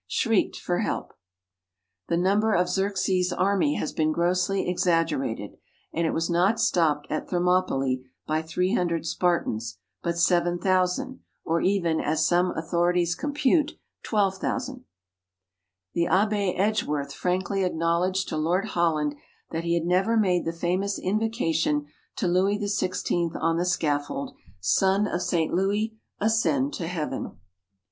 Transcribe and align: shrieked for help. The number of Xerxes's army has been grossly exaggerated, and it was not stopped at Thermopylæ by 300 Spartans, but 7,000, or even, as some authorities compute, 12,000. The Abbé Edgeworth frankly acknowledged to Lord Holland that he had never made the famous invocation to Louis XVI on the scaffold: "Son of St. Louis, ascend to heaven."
shrieked 0.07 0.55
for 0.57 0.79
help. 0.79 1.13
The 2.07 2.17
number 2.17 2.53
of 2.55 2.67
Xerxes's 2.67 3.31
army 3.31 3.75
has 3.75 3.93
been 3.93 4.11
grossly 4.11 4.67
exaggerated, 4.67 5.57
and 5.93 6.07
it 6.07 6.11
was 6.11 6.27
not 6.27 6.59
stopped 6.59 7.05
at 7.11 7.27
Thermopylæ 7.29 8.01
by 8.25 8.41
300 8.41 9.05
Spartans, 9.05 9.77
but 10.01 10.17
7,000, 10.17 11.19
or 11.45 11.61
even, 11.61 11.99
as 12.01 12.25
some 12.25 12.49
authorities 12.57 13.13
compute, 13.13 13.73
12,000. 14.01 14.85
The 15.93 16.05
Abbé 16.09 16.55
Edgeworth 16.59 17.13
frankly 17.13 17.63
acknowledged 17.63 18.27
to 18.29 18.37
Lord 18.37 18.69
Holland 18.69 19.13
that 19.51 19.65
he 19.65 19.75
had 19.75 19.85
never 19.85 20.17
made 20.17 20.45
the 20.45 20.51
famous 20.51 20.97
invocation 20.97 21.85
to 22.15 22.27
Louis 22.27 22.57
XVI 22.57 23.39
on 23.39 23.57
the 23.57 23.65
scaffold: 23.65 24.33
"Son 24.59 25.05
of 25.07 25.21
St. 25.21 25.53
Louis, 25.53 25.95
ascend 26.19 26.73
to 26.73 26.87
heaven." 26.87 27.37